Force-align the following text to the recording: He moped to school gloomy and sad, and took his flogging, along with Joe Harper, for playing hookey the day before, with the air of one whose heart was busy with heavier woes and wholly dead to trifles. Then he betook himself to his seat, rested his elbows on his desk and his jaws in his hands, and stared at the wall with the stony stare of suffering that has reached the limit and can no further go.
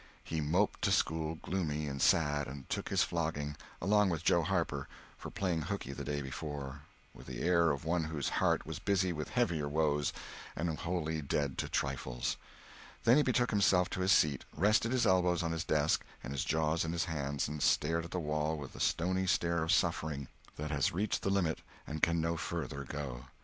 He 0.23 0.41
moped 0.41 0.81
to 0.81 0.91
school 0.91 1.35
gloomy 1.35 1.85
and 1.87 2.01
sad, 2.01 2.47
and 2.47 2.67
took 2.71 2.89
his 2.89 3.03
flogging, 3.03 3.55
along 3.79 4.09
with 4.09 4.23
Joe 4.23 4.41
Harper, 4.41 4.87
for 5.15 5.29
playing 5.29 5.65
hookey 5.65 5.95
the 5.95 6.03
day 6.03 6.23
before, 6.23 6.81
with 7.13 7.27
the 7.27 7.43
air 7.43 7.69
of 7.69 7.85
one 7.85 8.05
whose 8.05 8.27
heart 8.41 8.65
was 8.65 8.79
busy 8.79 9.13
with 9.13 9.29
heavier 9.29 9.69
woes 9.69 10.11
and 10.55 10.75
wholly 10.79 11.21
dead 11.21 11.55
to 11.59 11.69
trifles. 11.69 12.35
Then 13.03 13.17
he 13.17 13.21
betook 13.21 13.51
himself 13.51 13.91
to 13.91 14.01
his 14.01 14.11
seat, 14.11 14.43
rested 14.57 14.91
his 14.91 15.05
elbows 15.05 15.43
on 15.43 15.51
his 15.51 15.63
desk 15.63 16.03
and 16.23 16.33
his 16.33 16.43
jaws 16.43 16.83
in 16.83 16.93
his 16.93 17.05
hands, 17.05 17.47
and 17.47 17.61
stared 17.61 18.03
at 18.05 18.09
the 18.09 18.19
wall 18.19 18.57
with 18.57 18.73
the 18.73 18.79
stony 18.79 19.27
stare 19.27 19.61
of 19.61 19.71
suffering 19.71 20.27
that 20.55 20.71
has 20.71 20.91
reached 20.91 21.21
the 21.21 21.29
limit 21.29 21.59
and 21.85 22.01
can 22.01 22.19
no 22.19 22.37
further 22.37 22.85
go. 22.85 23.25